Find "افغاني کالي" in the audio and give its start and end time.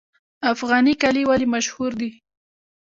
0.53-1.23